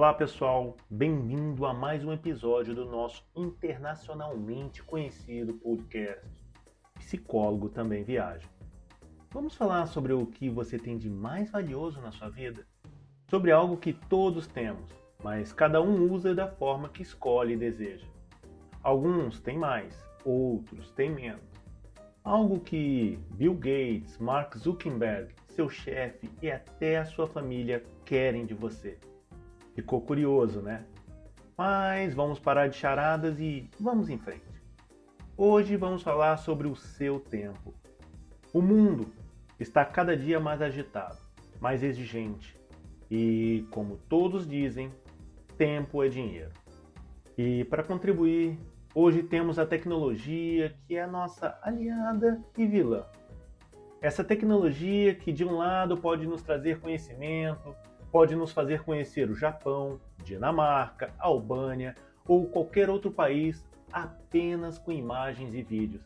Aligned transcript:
Olá 0.00 0.14
pessoal, 0.14 0.78
bem-vindo 0.88 1.66
a 1.66 1.74
mais 1.74 2.02
um 2.02 2.10
episódio 2.10 2.74
do 2.74 2.86
nosso 2.86 3.22
internacionalmente 3.36 4.82
conhecido 4.82 5.52
podcast 5.52 6.26
Psicólogo 6.94 7.68
Também 7.68 8.02
Viaja. 8.02 8.48
Vamos 9.30 9.54
falar 9.54 9.84
sobre 9.84 10.14
o 10.14 10.24
que 10.24 10.48
você 10.48 10.78
tem 10.78 10.96
de 10.96 11.10
mais 11.10 11.50
valioso 11.50 12.00
na 12.00 12.10
sua 12.12 12.30
vida? 12.30 12.66
Sobre 13.28 13.52
algo 13.52 13.76
que 13.76 13.92
todos 13.92 14.46
temos, 14.46 14.90
mas 15.22 15.52
cada 15.52 15.82
um 15.82 16.10
usa 16.10 16.34
da 16.34 16.48
forma 16.48 16.88
que 16.88 17.02
escolhe 17.02 17.52
e 17.52 17.58
deseja. 17.58 18.06
Alguns 18.82 19.38
têm 19.42 19.58
mais, 19.58 20.02
outros 20.24 20.90
têm 20.92 21.10
menos. 21.10 21.44
Algo 22.24 22.58
que 22.58 23.18
Bill 23.32 23.52
Gates, 23.52 24.16
Mark 24.16 24.56
Zuckerberg, 24.56 25.34
seu 25.48 25.68
chefe 25.68 26.30
e 26.40 26.50
até 26.50 26.96
a 26.96 27.04
sua 27.04 27.26
família 27.26 27.84
querem 28.06 28.46
de 28.46 28.54
você. 28.54 28.98
Ficou 29.80 30.02
curioso, 30.02 30.60
né? 30.60 30.84
Mas 31.56 32.12
vamos 32.12 32.38
parar 32.38 32.68
de 32.68 32.76
charadas 32.76 33.40
e 33.40 33.66
vamos 33.80 34.10
em 34.10 34.18
frente. 34.18 34.44
Hoje 35.34 35.74
vamos 35.74 36.02
falar 36.02 36.36
sobre 36.36 36.68
o 36.68 36.76
seu 36.76 37.18
tempo. 37.18 37.72
O 38.52 38.60
mundo 38.60 39.06
está 39.58 39.82
cada 39.82 40.14
dia 40.14 40.38
mais 40.38 40.60
agitado, 40.60 41.16
mais 41.58 41.82
exigente 41.82 42.60
e, 43.10 43.66
como 43.70 43.96
todos 44.06 44.46
dizem, 44.46 44.92
tempo 45.56 46.04
é 46.04 46.10
dinheiro. 46.10 46.52
E 47.38 47.64
para 47.64 47.82
contribuir, 47.82 48.58
hoje 48.94 49.22
temos 49.22 49.58
a 49.58 49.64
tecnologia 49.64 50.76
que 50.86 50.94
é 50.94 51.04
a 51.04 51.06
nossa 51.06 51.58
aliada 51.62 52.38
e 52.58 52.66
vilã. 52.66 53.06
Essa 54.02 54.22
tecnologia 54.22 55.14
que 55.14 55.32
de 55.32 55.42
um 55.42 55.56
lado 55.56 55.96
pode 55.96 56.26
nos 56.26 56.42
trazer 56.42 56.80
conhecimento, 56.80 57.74
pode 58.10 58.34
nos 58.34 58.52
fazer 58.52 58.82
conhecer 58.82 59.30
o 59.30 59.34
Japão, 59.34 60.00
Dinamarca, 60.24 61.12
Albânia 61.18 61.94
ou 62.26 62.46
qualquer 62.46 62.90
outro 62.90 63.10
país 63.10 63.64
apenas 63.92 64.78
com 64.78 64.92
imagens 64.92 65.54
e 65.54 65.62
vídeos. 65.62 66.02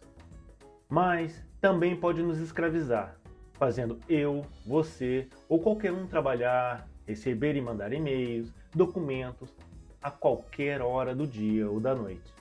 Mas 0.88 1.44
também 1.60 1.96
pode 1.96 2.22
nos 2.22 2.38
escravizar, 2.38 3.16
fazendo 3.54 3.98
eu, 4.08 4.44
você 4.66 5.28
ou 5.48 5.60
qualquer 5.60 5.92
um 5.92 6.06
trabalhar, 6.06 6.88
receber 7.06 7.56
e 7.56 7.60
mandar 7.60 7.92
e-mails, 7.92 8.52
documentos 8.74 9.54
a 10.02 10.10
qualquer 10.10 10.82
hora 10.82 11.14
do 11.14 11.26
dia 11.26 11.70
ou 11.70 11.80
da 11.80 11.94
noite. 11.94 12.32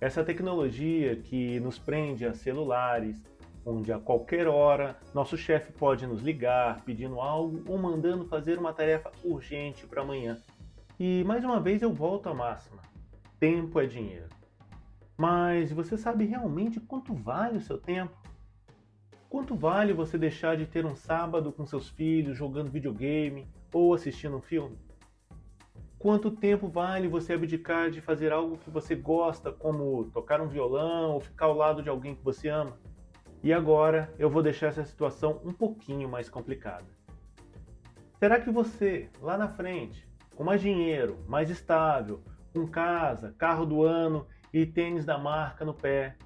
Essa 0.00 0.24
tecnologia 0.24 1.14
que 1.16 1.60
nos 1.60 1.78
prende 1.78 2.24
a 2.24 2.32
celulares, 2.32 3.22
onde 3.64 3.92
a 3.92 3.98
qualquer 3.98 4.48
hora 4.48 4.98
nosso 5.14 5.36
chefe 5.36 5.72
pode 5.72 6.06
nos 6.06 6.22
ligar 6.22 6.82
pedindo 6.84 7.20
algo 7.20 7.62
ou 7.66 7.78
mandando 7.78 8.26
fazer 8.26 8.58
uma 8.58 8.72
tarefa 8.72 9.10
urgente 9.22 9.86
para 9.86 10.02
amanhã. 10.02 10.40
E 10.98 11.24
mais 11.24 11.44
uma 11.44 11.60
vez 11.60 11.82
eu 11.82 11.92
volto 11.92 12.28
à 12.28 12.34
máxima: 12.34 12.82
tempo 13.38 13.80
é 13.80 13.86
dinheiro. 13.86 14.28
Mas 15.16 15.70
você 15.70 15.98
sabe 15.98 16.24
realmente 16.24 16.80
quanto 16.80 17.14
vale 17.14 17.58
o 17.58 17.62
seu 17.62 17.78
tempo? 17.78 18.14
Quanto 19.28 19.54
vale 19.54 19.92
você 19.92 20.18
deixar 20.18 20.56
de 20.56 20.66
ter 20.66 20.84
um 20.84 20.96
sábado 20.96 21.52
com 21.52 21.64
seus 21.64 21.88
filhos 21.88 22.36
jogando 22.36 22.70
videogame 22.70 23.46
ou 23.72 23.94
assistindo 23.94 24.36
um 24.36 24.40
filme? 24.40 24.76
Quanto 26.00 26.30
tempo 26.30 26.66
vale 26.66 27.06
você 27.06 27.34
abdicar 27.34 27.90
de 27.90 28.00
fazer 28.00 28.32
algo 28.32 28.56
que 28.56 28.70
você 28.70 28.96
gosta, 28.96 29.52
como 29.52 30.04
tocar 30.06 30.40
um 30.40 30.48
violão 30.48 31.12
ou 31.12 31.20
ficar 31.20 31.46
ao 31.46 31.54
lado 31.54 31.82
de 31.82 31.90
alguém 31.90 32.14
que 32.14 32.24
você 32.24 32.48
ama? 32.48 32.76
E 33.42 33.52
agora 33.52 34.12
eu 34.18 34.28
vou 34.28 34.42
deixar 34.42 34.66
essa 34.66 34.84
situação 34.84 35.40
um 35.44 35.52
pouquinho 35.52 36.08
mais 36.08 36.28
complicada. 36.28 36.86
Será 38.18 38.38
que 38.38 38.50
você, 38.50 39.08
lá 39.20 39.38
na 39.38 39.48
frente, 39.48 40.06
com 40.36 40.44
mais 40.44 40.60
dinheiro, 40.60 41.18
mais 41.26 41.48
estável, 41.48 42.22
com 42.52 42.66
casa, 42.66 43.34
carro 43.38 43.64
do 43.64 43.82
ano 43.82 44.26
e 44.52 44.66
tênis 44.66 45.06
da 45.06 45.16
marca 45.16 45.64
no 45.64 45.72
pé, 45.72 46.16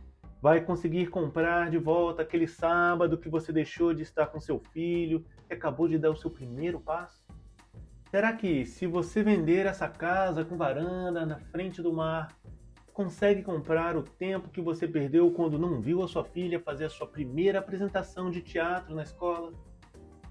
vai 0.42 0.60
conseguir 0.60 1.06
comprar 1.06 1.70
de 1.70 1.78
volta 1.78 2.22
aquele 2.22 2.48
sábado 2.48 3.16
que 3.16 3.28
você 3.28 3.52
deixou 3.52 3.94
de 3.94 4.02
estar 4.02 4.26
com 4.26 4.40
seu 4.40 4.58
filho 4.58 5.24
e 5.48 5.54
acabou 5.54 5.86
de 5.86 5.98
dar 5.98 6.10
o 6.10 6.16
seu 6.16 6.30
primeiro 6.30 6.80
passo? 6.80 7.24
Será 8.10 8.32
que 8.32 8.66
se 8.66 8.86
você 8.86 9.22
vender 9.22 9.66
essa 9.66 9.88
casa 9.88 10.44
com 10.44 10.56
varanda 10.56 11.24
na 11.24 11.38
frente 11.38 11.80
do 11.80 11.92
mar, 11.92 12.28
consegue 12.94 13.42
comprar 13.42 13.96
o 13.96 14.04
tempo 14.04 14.48
que 14.48 14.60
você 14.60 14.86
perdeu 14.86 15.28
quando 15.32 15.58
não 15.58 15.80
viu 15.80 16.00
a 16.02 16.08
sua 16.08 16.24
filha 16.24 16.60
fazer 16.60 16.84
a 16.84 16.88
sua 16.88 17.08
primeira 17.08 17.58
apresentação 17.58 18.30
de 18.30 18.40
teatro 18.40 18.94
na 18.94 19.02
escola? 19.02 19.52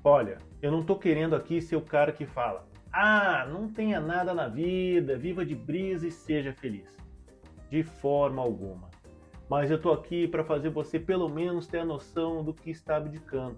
Olha, 0.01 0.37
eu 0.61 0.71
não 0.71 0.81
tô 0.81 0.95
querendo 0.95 1.35
aqui 1.35 1.61
ser 1.61 1.75
o 1.75 1.81
cara 1.81 2.13
que 2.13 2.25
fala: 2.25 2.65
"Ah, 2.91 3.45
não 3.51 3.67
tenha 3.67 3.99
nada 3.99 4.33
na 4.33 4.47
vida, 4.47 5.17
viva 5.17 5.45
de 5.45 5.53
brisa 5.53 6.07
e 6.07 6.11
seja 6.11 6.53
feliz". 6.53 6.97
De 7.69 7.83
forma 7.83 8.41
alguma. 8.41 8.89
Mas 9.49 9.69
eu 9.69 9.79
tô 9.79 9.91
aqui 9.91 10.25
para 10.25 10.45
fazer 10.45 10.69
você 10.69 10.97
pelo 10.97 11.27
menos 11.27 11.67
ter 11.67 11.79
a 11.79 11.85
noção 11.85 12.45
do 12.45 12.53
que 12.53 12.71
está 12.71 12.95
abdicando 12.95 13.57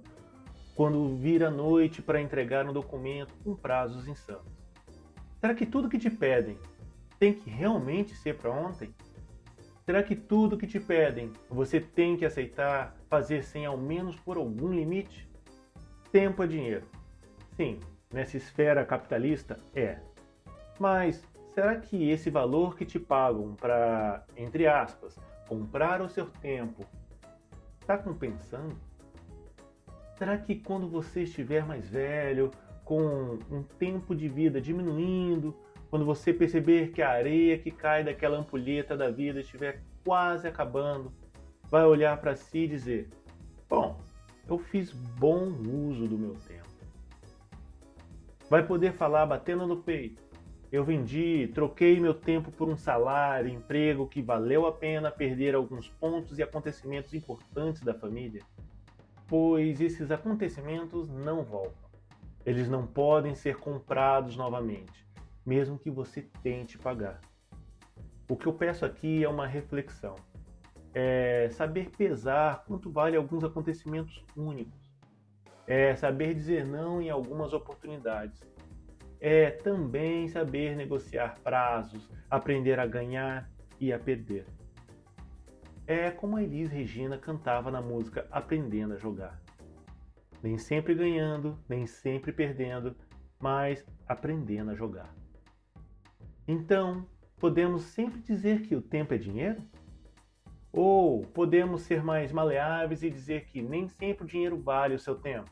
quando 0.75 1.15
vir 1.15 1.43
a 1.43 1.51
noite 1.51 2.01
para 2.01 2.19
entregar 2.19 2.67
um 2.67 2.73
documento 2.73 3.35
com 3.43 3.55
prazos 3.55 4.07
insanos. 4.07 4.51
Será 5.39 5.53
que 5.53 5.65
tudo 5.65 5.89
que 5.89 5.99
te 5.99 6.09
pedem 6.09 6.57
tem 7.19 7.33
que 7.33 7.49
realmente 7.49 8.15
ser 8.15 8.37
para 8.37 8.51
ontem? 8.51 8.93
Será 9.85 10.01
que 10.01 10.15
tudo 10.15 10.57
que 10.57 10.65
te 10.65 10.79
pedem 10.79 11.31
você 11.49 11.79
tem 11.79 12.17
que 12.17 12.25
aceitar 12.25 12.95
fazer 13.07 13.43
sem 13.43 13.65
ao 13.65 13.77
menos 13.77 14.15
por 14.19 14.37
algum 14.37 14.73
limite? 14.73 15.29
Tempo 16.11 16.43
é 16.43 16.47
dinheiro. 16.47 16.87
Sim, 17.55 17.79
nessa 18.11 18.37
esfera 18.37 18.85
capitalista 18.85 19.59
é. 19.75 19.99
Mas 20.79 21.23
será 21.53 21.75
que 21.75 22.09
esse 22.09 22.29
valor 22.29 22.75
que 22.75 22.85
te 22.85 22.99
pagam 22.99 23.55
para, 23.55 24.25
entre 24.35 24.67
aspas, 24.67 25.19
comprar 25.47 26.01
o 26.01 26.09
seu 26.09 26.25
tempo 26.25 26.83
está 27.79 27.97
compensando? 27.97 28.75
Será 30.17 30.37
que 30.37 30.55
quando 30.55 30.87
você 30.89 31.23
estiver 31.23 31.65
mais 31.65 31.87
velho, 31.87 32.49
com 32.83 33.37
um 33.51 33.63
tempo 33.63 34.15
de 34.15 34.27
vida 34.27 34.61
diminuindo, 34.61 35.55
quando 35.95 36.05
você 36.05 36.33
perceber 36.33 36.91
que 36.91 37.01
a 37.01 37.09
areia 37.09 37.57
que 37.57 37.71
cai 37.71 38.03
daquela 38.03 38.37
ampulheta 38.37 38.97
da 38.97 39.09
vida 39.09 39.39
estiver 39.39 39.81
quase 40.03 40.45
acabando, 40.45 41.09
vai 41.71 41.85
olhar 41.85 42.19
para 42.19 42.35
si 42.35 42.65
e 42.65 42.67
dizer: 42.67 43.07
Bom, 43.69 43.97
eu 44.45 44.57
fiz 44.57 44.91
bom 44.91 45.47
uso 45.47 46.05
do 46.05 46.17
meu 46.17 46.33
tempo. 46.33 46.67
Vai 48.49 48.67
poder 48.67 48.91
falar 48.91 49.25
batendo 49.25 49.65
no 49.65 49.83
peito: 49.83 50.21
Eu 50.69 50.83
vendi, 50.83 51.49
troquei 51.53 51.97
meu 51.97 52.13
tempo 52.13 52.51
por 52.51 52.67
um 52.67 52.75
salário, 52.75 53.49
emprego 53.49 54.05
que 54.05 54.21
valeu 54.21 54.67
a 54.67 54.73
pena 54.73 55.09
perder 55.09 55.55
alguns 55.55 55.87
pontos 55.87 56.37
e 56.37 56.43
acontecimentos 56.43 57.13
importantes 57.13 57.81
da 57.81 57.93
família. 57.93 58.43
Pois 59.29 59.79
esses 59.79 60.11
acontecimentos 60.11 61.07
não 61.07 61.41
voltam. 61.41 61.89
Eles 62.45 62.67
não 62.67 62.85
podem 62.85 63.33
ser 63.33 63.55
comprados 63.55 64.35
novamente 64.35 65.04
mesmo 65.45 65.77
que 65.77 65.91
você 65.91 66.23
tente 66.41 66.77
pagar. 66.77 67.21
O 68.27 68.35
que 68.35 68.47
eu 68.47 68.53
peço 68.53 68.85
aqui 68.85 69.23
é 69.23 69.29
uma 69.29 69.45
reflexão. 69.45 70.15
É 70.93 71.49
saber 71.51 71.91
pesar 71.95 72.63
quanto 72.65 72.89
vale 72.89 73.15
alguns 73.15 73.43
acontecimentos 73.43 74.25
únicos. 74.35 74.91
É 75.67 75.95
saber 75.95 76.33
dizer 76.33 76.65
não 76.65 77.01
em 77.01 77.09
algumas 77.09 77.53
oportunidades. 77.53 78.41
É 79.19 79.51
também 79.51 80.27
saber 80.27 80.75
negociar 80.75 81.35
prazos, 81.43 82.09
aprender 82.29 82.79
a 82.79 82.85
ganhar 82.85 83.49
e 83.79 83.93
a 83.93 83.99
perder. 83.99 84.45
É 85.87 86.09
como 86.09 86.37
a 86.37 86.43
Elis 86.43 86.71
Regina 86.71 87.17
cantava 87.17 87.69
na 87.69 87.81
música 87.81 88.27
Aprendendo 88.31 88.95
a 88.95 88.97
Jogar. 88.97 89.39
Nem 90.41 90.57
sempre 90.57 90.95
ganhando, 90.95 91.59
nem 91.69 91.85
sempre 91.85 92.31
perdendo, 92.31 92.95
mas 93.39 93.85
aprendendo 94.07 94.71
a 94.71 94.75
jogar. 94.75 95.13
Então, 96.47 97.07
podemos 97.37 97.83
sempre 97.83 98.21
dizer 98.21 98.61
que 98.61 98.75
o 98.75 98.81
tempo 98.81 99.13
é 99.13 99.17
dinheiro? 99.17 99.61
Ou 100.71 101.21
podemos 101.21 101.81
ser 101.81 102.03
mais 102.03 102.31
maleáveis 102.31 103.01
e 103.01 103.09
dizer 103.09 103.45
que 103.45 103.61
nem 103.61 103.87
sempre 103.87 104.25
o 104.25 104.27
dinheiro 104.27 104.61
vale 104.61 104.93
o 104.93 104.99
seu 104.99 105.15
tempo? 105.15 105.49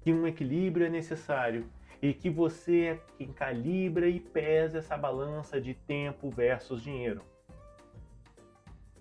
Que 0.00 0.12
um 0.12 0.26
equilíbrio 0.26 0.86
é 0.86 0.90
necessário 0.90 1.68
e 2.00 2.14
que 2.14 2.30
você 2.30 2.80
é 2.80 3.00
quem 3.18 3.32
calibra 3.32 4.08
e 4.08 4.20
pesa 4.20 4.78
essa 4.78 4.96
balança 4.96 5.60
de 5.60 5.74
tempo 5.74 6.30
versus 6.30 6.80
dinheiro. 6.80 7.22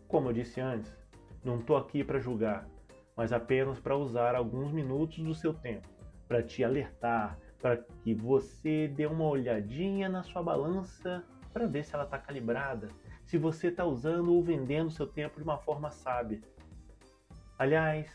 Como 0.08 0.30
eu 0.30 0.34
disse 0.34 0.60
antes, 0.60 0.96
não 1.44 1.60
estou 1.60 1.78
aqui 1.78 2.04
para 2.04 2.20
julgar, 2.20 2.68
mas 3.16 3.32
apenas 3.32 3.80
para 3.80 3.96
usar 3.96 4.36
alguns 4.36 4.72
minutos 4.72 5.20
do 5.20 5.36
seu 5.36 5.54
tempo 5.54 5.88
para 6.28 6.42
te 6.42 6.64
alertar, 6.64 7.38
para 7.62 7.78
que 7.78 8.14
você 8.14 8.88
dê 8.88 9.06
uma 9.06 9.26
olhadinha 9.26 10.08
na 10.08 10.24
sua 10.24 10.44
balança 10.44 11.24
para 11.54 11.68
ver 11.68 11.84
se 11.84 11.96
ela 11.96 12.04
está 12.04 12.18
calibrada, 12.18 12.90
se 13.24 13.38
você 13.38 13.68
está 13.68 13.86
usando 13.86 14.34
ou 14.34 14.44
vendendo 14.44 14.92
seu 14.92 15.08
tempo 15.08 15.38
de 15.38 15.44
uma 15.44 15.58
forma 15.58 15.90
sábia. 15.90 16.42
Aliás, 17.58 18.12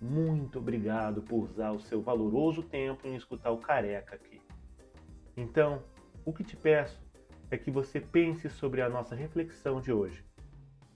muito 0.00 0.58
obrigado 0.58 1.22
por 1.22 1.42
usar 1.44 1.72
o 1.72 1.80
seu 1.80 2.00
valoroso 2.00 2.62
tempo 2.62 3.06
em 3.06 3.16
escutar 3.16 3.50
o 3.50 3.58
careca 3.58 4.14
aqui. 4.14 4.40
Então, 5.36 5.82
o 6.24 6.32
que 6.32 6.44
te 6.44 6.56
peço 6.56 7.04
é 7.50 7.56
que 7.56 7.70
você 7.70 8.00
pense 8.00 8.48
sobre 8.48 8.82
a 8.82 8.88
nossa 8.88 9.14
reflexão 9.14 9.80
de 9.80 9.92
hoje. 9.92 10.24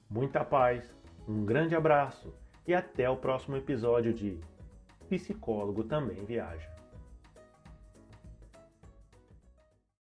Muita 0.09 0.45
paz, 0.45 0.95
um 1.29 1.45
grande 1.45 1.75
abraço 1.75 2.35
e 2.67 2.75
até 2.75 3.09
o 3.09 3.17
próximo 3.17 3.57
episódio 3.57 4.13
de 4.13 4.41
Psicólogo 5.09 5.85
Também 5.85 6.25
Viaja. 6.25 6.80